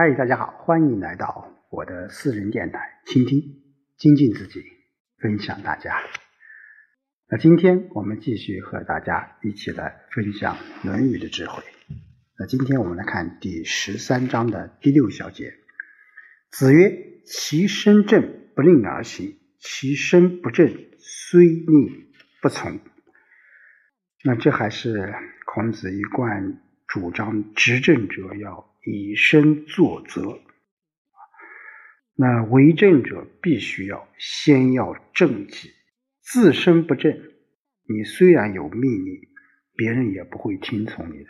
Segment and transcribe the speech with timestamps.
[0.00, 3.40] 嗨，大家好，欢迎来到我的私人电台，倾听、
[3.96, 4.62] 精进自己，
[5.18, 6.00] 分享大家。
[7.28, 10.56] 那今天我们继续和大家一起来分享
[10.86, 11.64] 《论语》的智慧。
[12.38, 15.52] 那今天我们来看第十三章的第六小节。
[16.52, 20.68] 子曰：“其身正，不令而行；其身不正，
[21.00, 22.06] 虽令
[22.40, 22.78] 不从。”
[24.22, 25.12] 那这还是
[25.44, 28.64] 孔子一贯主张，执政者要。
[28.90, 30.40] 以身作则，
[32.14, 35.70] 那为政者必须要先要正己，
[36.22, 37.12] 自身不正，
[37.86, 39.20] 你虽然有命令，
[39.76, 41.28] 别人也不会听从你的。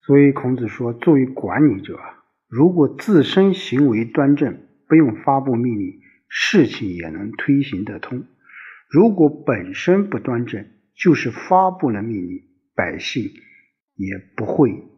[0.00, 1.98] 所以孔子说，作为管理者，
[2.48, 8.22] 如果自身行为端正，不用发布命令，事情也能推行得通；
[8.88, 12.42] 如果本身不端正，就是发布了命令，
[12.74, 13.24] 百姓
[13.96, 14.93] 也不会。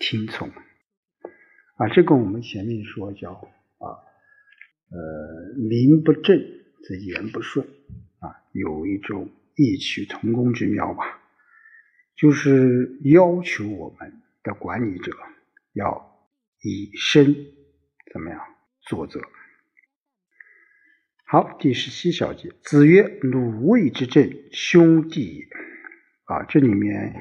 [0.00, 3.86] 听从啊，这跟我们前面说叫啊，
[4.88, 6.40] 呃，名不正
[6.82, 7.66] 则言不顺
[8.18, 11.20] 啊，有一种异曲同工之妙吧。
[12.16, 15.12] 就是要求我们的管理者
[15.74, 16.28] 要
[16.62, 17.34] 以身
[18.12, 18.40] 怎么样
[18.80, 19.20] 作则。
[21.24, 25.44] 好，第十七小节，子曰：“鲁卫之政，兄弟也。”
[26.24, 27.14] 啊，这里面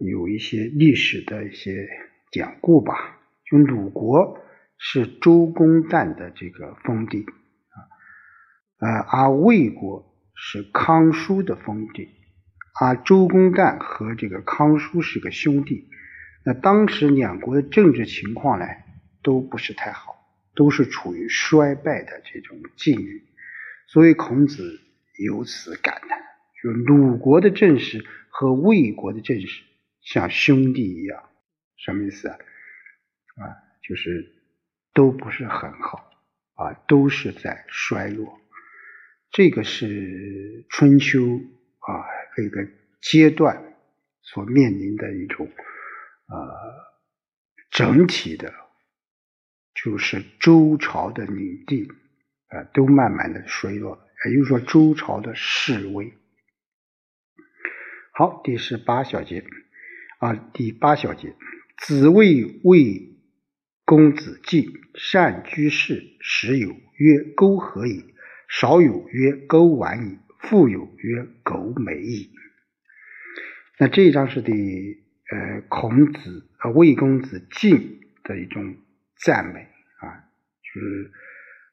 [0.00, 1.86] 有一些历史的一些。
[2.34, 4.40] 典故吧，就鲁国
[4.76, 7.24] 是周公旦的这个封地
[7.70, 7.78] 啊，
[8.80, 12.08] 呃，而魏国是康叔的封地，
[12.80, 15.88] 而周公旦和这个康叔是个兄弟。
[16.44, 18.66] 那当时两国的政治情况呢，
[19.22, 20.16] 都不是太好，
[20.56, 23.22] 都是处于衰败的这种境遇。
[23.86, 24.80] 所以孔子
[25.24, 26.20] 由此感叹，
[26.60, 29.62] 就鲁国的政事和魏国的政事
[30.02, 31.22] 像兄弟一样。
[31.84, 32.34] 什么意思啊？
[33.36, 33.42] 啊，
[33.86, 34.32] 就是
[34.94, 36.10] 都不是很好
[36.54, 38.40] 啊，都是在衰落。
[39.30, 41.20] 这个是春秋
[41.80, 42.06] 啊
[42.36, 42.66] 这个
[43.02, 43.74] 阶段
[44.22, 46.36] 所面临的一种呃
[47.70, 48.54] 整体的，
[49.74, 51.86] 就是周朝的领地
[52.46, 56.14] 啊都慢慢的衰落，也就是说周朝的势威。
[58.12, 59.44] 好，第十八小节
[60.20, 61.36] 啊，第八小节。
[61.76, 63.16] 子谓魏
[63.84, 66.02] 公子敬，善居士。
[66.20, 68.04] 时有曰：“苟何矣？”
[68.48, 72.30] 少有曰：“苟晚矣。”富有曰：“苟美矣。”
[73.78, 78.76] 那这一章是对呃孔子呃魏公子敬的一种
[79.16, 79.60] 赞美
[79.98, 80.24] 啊，
[80.62, 81.10] 就是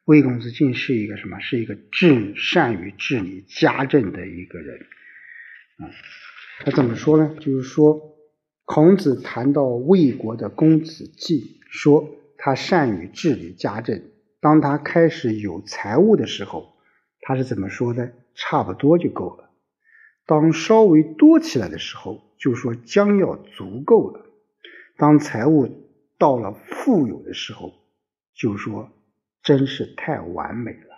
[0.06, 1.40] 魏公子敬是一个什么？
[1.40, 4.80] 是一个治善于治理家政的一个人
[5.78, 5.88] 啊。
[6.66, 7.36] 他怎么说呢？
[7.40, 8.11] 就是说。
[8.74, 14.02] 孔子谈到魏国的公子季，说他善于治理家政。
[14.40, 16.72] 当他开始有财物的时候，
[17.20, 18.14] 他是怎么说的？
[18.34, 19.50] 差不多就够了。
[20.26, 24.26] 当稍微多起来的时候，就说将要足够了。
[24.96, 27.74] 当财物到了富有的时候，
[28.34, 28.90] 就说
[29.44, 30.96] 真是太完美了。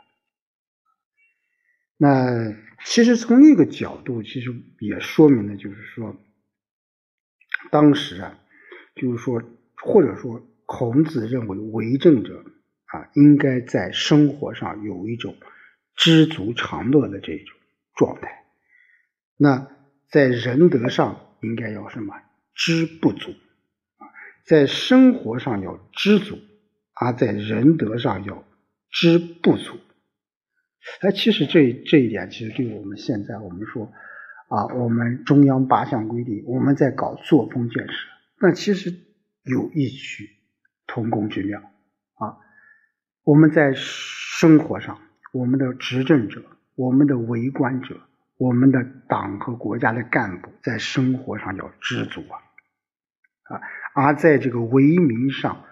[1.98, 2.56] 那
[2.86, 6.16] 其实从那个角度，其实也说明了，就是说。
[7.74, 8.38] 当时啊，
[8.94, 9.42] 就是说，
[9.82, 12.46] 或者说，孔子认为为政者
[12.86, 15.36] 啊，应该在生活上有一种
[15.96, 17.58] 知足常乐的这种
[17.96, 18.46] 状态。
[19.38, 19.68] 那
[20.08, 22.14] 在仁德上应该要什么？
[22.54, 24.06] 知不足啊，
[24.46, 26.38] 在生活上要知足，
[26.94, 28.46] 而在仁德上要
[28.92, 29.80] 知不足。
[31.02, 33.92] 哎，其实这这一点，其实对我们现在我们说。
[34.54, 37.94] 啊，我们中央八项规定，我们在搞作风建设，
[38.40, 38.94] 那其实
[39.42, 40.30] 有异曲
[40.86, 42.38] 同工之妙啊。
[43.24, 45.00] 我们在生活上，
[45.32, 46.44] 我们的执政者、
[46.76, 48.00] 我们的为官者、
[48.38, 52.38] 我们的党和国家的干部，在生活上要知足啊
[53.56, 53.62] 啊，
[53.96, 55.66] 而在这个为民上、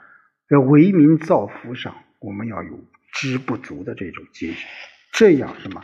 [0.48, 4.68] 在为民造福上，我们要有知不足的这种精神，
[5.12, 5.84] 这样什么，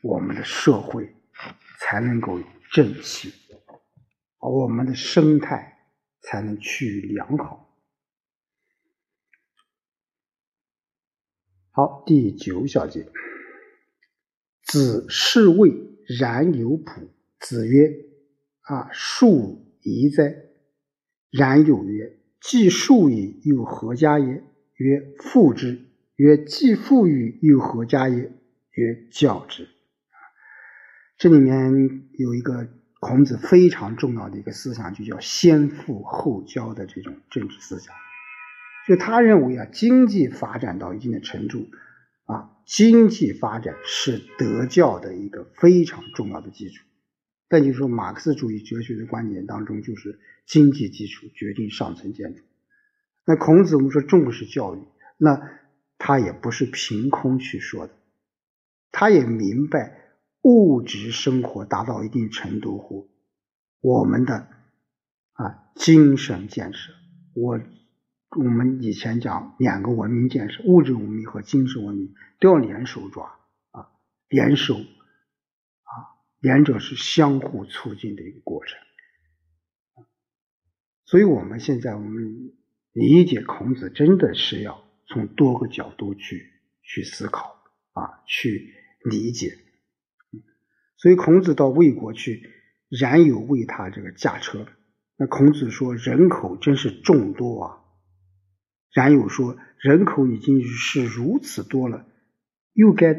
[0.00, 1.12] 我们的社会。
[1.78, 3.32] 才能够有正气，
[4.38, 5.78] 而我们的生态
[6.20, 7.76] 才能趋于良好。
[11.70, 13.08] 好，第九小节，
[14.62, 15.72] 子是谓
[16.18, 17.08] 然有仆。
[17.40, 17.90] 子曰
[18.62, 20.34] ：“啊，庶夷哉！”
[21.30, 24.44] 然有曰：“既树矣，又何家也？”
[24.76, 28.32] 曰：“富之。”曰：“既富矣，又何家也？”
[28.70, 29.68] 曰：“教之。”
[31.24, 32.68] 这里面有一个
[33.00, 37.94] 孔子非常重要的一个思想，就叫先富后教的这种政治思想。
[38.86, 41.66] 就他认为啊，经济发展到一定的程度
[42.26, 46.84] 啊，经济发展是德教的一个非常重要的基础。
[47.48, 52.42] 再就是说，马克思主义哲学的观点当中，就是经济基础决定上层建筑。
[53.24, 54.80] 那孔子我们说重视教育，
[55.16, 55.40] 那
[55.96, 57.94] 他也不是凭空去说的，
[58.92, 60.03] 他也明白
[60.44, 63.08] 物质生活达到一定程度后，
[63.80, 64.48] 我们的
[65.32, 66.92] 啊精神建设，
[67.34, 67.58] 我
[68.36, 73.24] 我们以前讲两个文明建设，物质文明和精神文明都要联手抓
[73.70, 73.88] 啊，
[74.28, 76.14] 联手啊。
[76.40, 78.78] 两者是相互促进的一个过程，
[81.06, 82.52] 所以我们现在我们
[82.92, 86.52] 理解孔子，真的是要从多个角度去
[86.82, 87.56] 去思考
[87.94, 88.74] 啊，去
[89.08, 89.56] 理解。
[91.04, 92.48] 所以孔子到魏国去，
[92.88, 94.66] 冉有为他这个驾车。
[95.18, 97.84] 那孔子说：“人口真是众多啊！”
[98.90, 102.06] 冉有说：“人口已经是如此多了，
[102.72, 103.14] 又该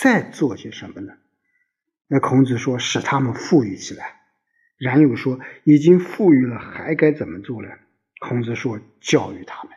[0.00, 1.14] 再做些什么呢？”
[2.06, 4.20] 那孔子说：“使他们富裕起来。”
[4.78, 7.68] 冉有说：“已经富裕了，还该怎么做呢？”
[8.22, 9.72] 孔子说：“教育他们。”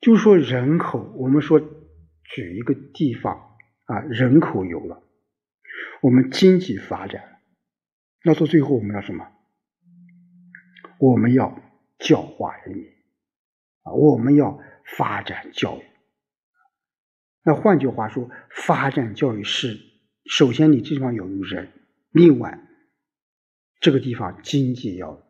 [0.00, 3.34] 就说人口，我们说举一个地方
[3.84, 5.02] 啊，人口有了，
[6.02, 7.38] 我们经济发展，
[8.24, 9.28] 那到最后我们要什么？
[10.98, 11.60] 我们要
[12.00, 12.86] 教化人民
[13.82, 14.58] 啊，我们要
[14.96, 15.84] 发展教育。
[17.44, 19.78] 那换句话说，发展教育是。
[20.24, 21.66] 首先，你这地方有人；
[22.10, 22.60] 另外，
[23.80, 25.20] 这个地方经济要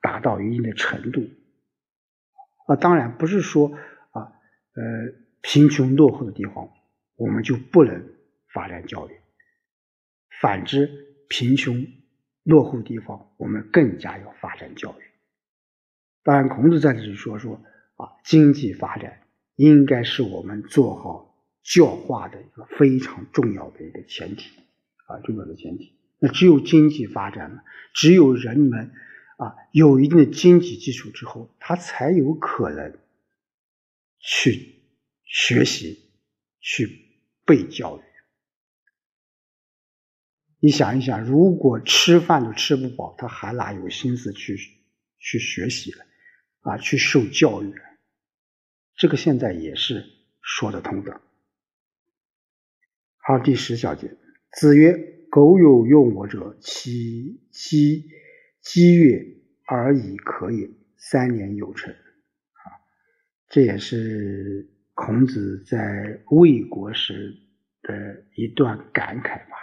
[0.00, 1.22] 达到一定的程度。
[2.66, 3.68] 啊，当然不是说
[4.10, 4.32] 啊，
[4.74, 4.82] 呃，
[5.42, 6.70] 贫穷落后的地方
[7.16, 8.14] 我们就不能
[8.52, 9.21] 发展教育。
[10.40, 11.86] 反之，贫穷
[12.42, 15.02] 落后地方我们更加要发展教育。
[16.22, 17.60] 当然，孔子在这里说说
[17.96, 19.22] 啊，经济发展
[19.56, 21.30] 应该是我们做好。
[21.64, 24.50] 教化的一个非常重要的一个前提
[25.06, 25.92] 啊，重要的前提。
[26.18, 27.62] 那只有经济发展了，
[27.94, 28.90] 只有人们
[29.36, 32.98] 啊有一定的经济基础之后，他才有可能
[34.18, 34.74] 去
[35.22, 36.10] 学习、
[36.60, 37.12] 去
[37.46, 38.02] 被教育。
[40.64, 44.56] 你想一想，如果吃饭都吃不饱，他还哪有心思去
[45.18, 46.04] 去学习了
[46.60, 46.78] 啊？
[46.78, 47.82] 去受教育了？
[48.94, 50.04] 这个现在也是
[50.40, 51.20] 说得通的。
[53.16, 54.16] 好，第十小节，
[54.52, 54.92] 子曰
[55.32, 58.06] ：“苟有用我者，其积
[58.60, 59.20] 积月
[59.66, 61.92] 而已可也，三年有成。”
[62.54, 62.70] 啊，
[63.48, 67.36] 这也是孔子在魏国时
[67.82, 69.56] 的一段感慨吧。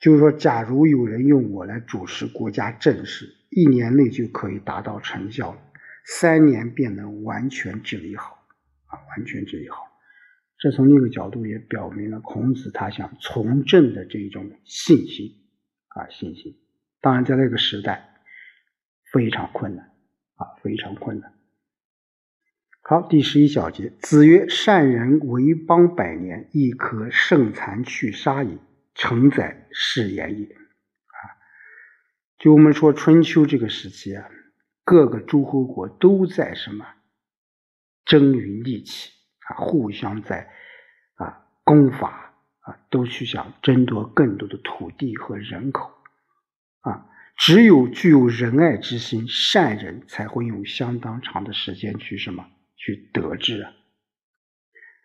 [0.00, 5.58] 就是说，假如有人用我来主持国家政事，一年内就可以达到成效了，
[6.06, 8.42] 三年便能完全治理好，
[8.86, 9.86] 啊，完全治理好。
[10.58, 15.26] 这从另一个角度也表明了孔子他想从政的这种信心
[15.88, 16.56] 啊信心。
[17.02, 18.22] 当然，在那个时代
[19.12, 19.86] 非常困难
[20.36, 21.32] 啊非常困难。
[22.82, 28.58] 好，第十一小节，子曰：“善人为邦百年，亦可胜残去杀矣，
[28.94, 31.18] 承载是言也。”啊，
[32.38, 34.28] 就我们说春秋这个时期啊，
[34.84, 36.86] 各个诸侯国都在什么
[38.04, 39.12] 争于利器。
[39.56, 40.48] 互相在
[41.16, 45.90] 啊攻伐啊，都去想争夺更多的土地和人口
[46.82, 47.10] 啊。
[47.36, 53.72] 只有具有仁爱之心、善人才会用相当长的时间去什么去得志啊。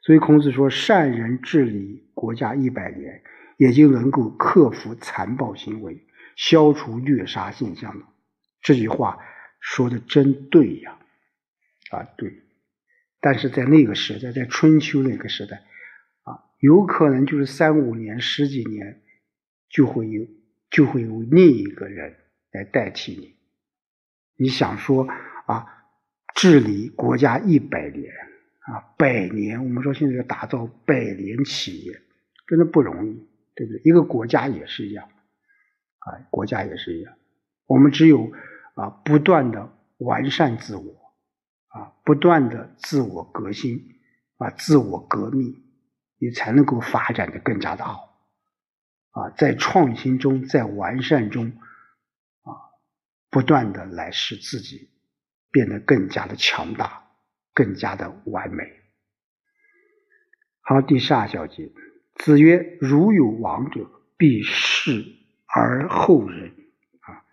[0.04, 3.24] 所以孔子说：“善人治理国家一百年，
[3.58, 8.08] 也就能够克服残暴行为，消除虐杀现象了。”
[8.62, 9.20] 这句话
[9.60, 10.98] 说的真对呀！
[11.92, 12.42] 啊，对。
[13.20, 15.64] 但是在那个时代，在春秋那个时代，
[16.24, 19.02] 啊，有可能就是三五年、十几年，
[19.70, 20.28] 就会有
[20.70, 22.16] 就会有另一个人
[22.52, 23.36] 来代替你。
[24.38, 25.08] 你想说
[25.48, 25.66] 啊，
[26.36, 28.12] 治理国家一百年
[28.60, 31.94] 啊，百年，我们说现在要打造百年企业，
[32.48, 33.82] 真的不容易，对不对？
[33.84, 35.08] 一个国家也是一样，
[36.00, 37.18] 啊，国家也是一样。
[37.66, 38.32] 我们只有
[38.76, 41.04] 啊，不断的完善自我。
[41.68, 44.00] 啊，不断的自我革新，
[44.38, 45.62] 啊，自我革命，
[46.18, 48.18] 你才能够发展的更加的好，
[49.10, 51.50] 啊，在创新中，在完善中，
[52.44, 52.56] 啊，
[53.30, 54.90] 不断的来使自己
[55.52, 57.10] 变得更加的强大，
[57.54, 58.64] 更加的完美。
[60.62, 61.74] 好，第十二小节，
[62.16, 65.06] 子曰：“如有王者，必视
[65.46, 66.52] 而后人。”
[67.02, 67.24] 啊，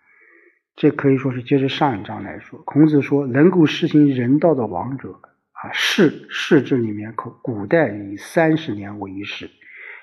[0.75, 2.61] 这可以说是接着上一章来说。
[2.63, 5.19] 孔子说，能够实行人道的王者
[5.51, 9.49] 啊，世世制里面可古代以三十年为一世，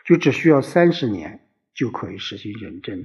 [0.05, 1.41] 就只需要三十年
[1.75, 2.99] 就可以实行仁政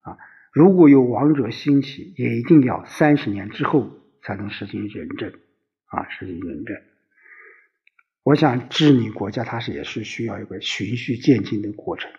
[0.00, 0.16] 啊。
[0.52, 3.90] 如果有王者兴起，也一定要三十年之后
[4.22, 5.30] 才能实行仁政
[5.86, 6.76] 啊，实行仁政。
[8.22, 12.10] 我想治理国家，它是也是需要一个循序渐进的过程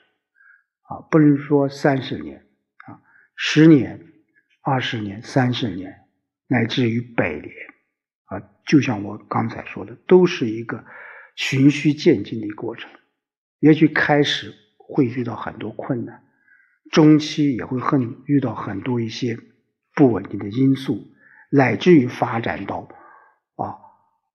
[0.82, 2.48] 啊，不能说三十年
[2.88, 3.02] 啊，
[3.36, 4.08] 十年、
[4.62, 6.08] 二十年、三十年，
[6.48, 7.52] 乃至于百年
[8.26, 10.84] 啊，就像我刚才说的，都是一个
[11.36, 12.90] 循序渐进的过程。
[13.60, 16.24] 也许开始会遇到很多困难。
[16.92, 19.38] 中期也会很遇到很多一些
[19.96, 21.14] 不稳定的因素，
[21.50, 22.90] 乃至于发展到
[23.56, 23.78] 啊，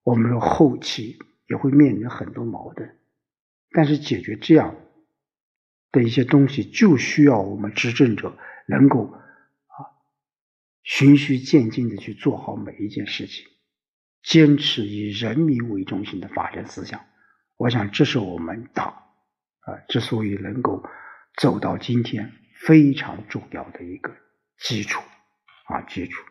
[0.04, 2.96] 我们说后期也会面临很多矛盾。
[3.70, 4.76] 但是解决这样
[5.92, 8.36] 的一些东西，就需要我们执政者
[8.66, 9.76] 能够啊
[10.82, 13.46] 循序渐进的去做好每一件事情，
[14.22, 17.04] 坚持以人民为中心的发展思想。
[17.56, 18.88] 我想，这是我们党
[19.60, 20.82] 啊之所以能够
[21.36, 22.32] 走到今天。
[22.58, 24.10] 非常重要的一个
[24.58, 25.02] 基础
[25.66, 26.24] 啊，基础。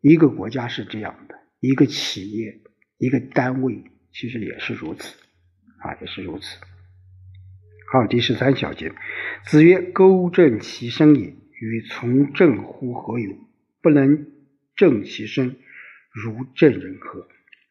[0.00, 2.62] 一个国家是这样的，一个企业、
[2.96, 3.84] 一个单位
[4.18, 5.14] 其实也是如此
[5.78, 6.58] 啊，也是如此。
[7.92, 8.92] 好，第十三小节，
[9.44, 13.36] 子曰：“钩正其身也，与从政乎何有？
[13.80, 14.26] 不能
[14.74, 15.54] 正其身，
[16.12, 17.20] 如正人何？”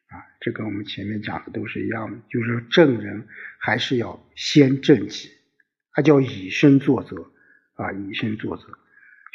[0.08, 3.28] 啊，这跟我们前面讲的都是一样的，就是正人
[3.60, 5.28] 还是要先正己，
[5.92, 7.30] 他叫以身作则。
[7.74, 8.64] 啊，以身作则。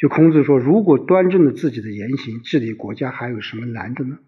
[0.00, 4.18] 就孔子说，如果端正了自己的言行，治理国家还有什么难的呢？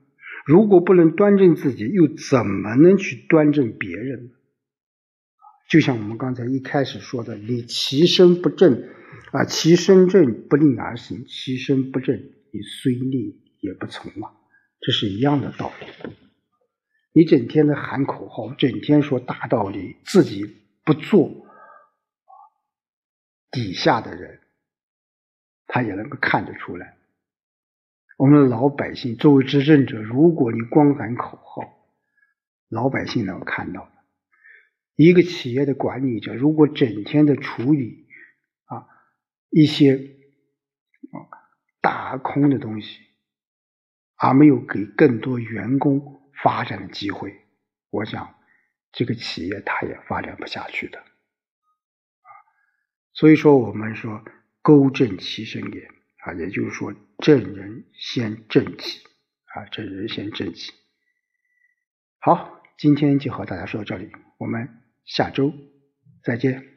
[0.46, 4.30] 如果不能端正自己，又怎么能去端正别人呢？
[5.68, 8.84] 就像我们刚才一开始说的，你其身不正
[9.32, 14.32] 啊，其身正不令而行，其身不正，你虽令也不从啊，
[14.80, 15.86] 这是一样的道理。
[17.12, 20.44] 你整天的喊口号，整天说大道理，自己
[20.84, 21.44] 不做。
[23.50, 24.40] 底下的人，
[25.66, 26.95] 他也能够看得出来。
[28.16, 31.62] 我们老百姓作为执政者，如果你光喊口号，
[32.68, 33.92] 老百姓能看到的。
[34.94, 38.08] 一个企业的管理者，如果整天的处理
[38.64, 38.86] 啊
[39.50, 40.16] 一些
[41.12, 41.28] 啊
[41.82, 43.00] 大空的东西，
[44.16, 47.46] 而没有给更多员工发展的机会，
[47.90, 48.34] 我想
[48.92, 51.04] 这个企业它也发展不下去的。
[53.12, 54.24] 所以说，我们说
[54.62, 55.90] 勾正其身也
[56.26, 59.00] 啊，也就是说，正人先正己
[59.54, 60.72] 啊，正人先正己。
[62.18, 64.68] 好，今天就和大家说到这里，我们
[65.04, 65.54] 下周
[66.24, 66.75] 再见。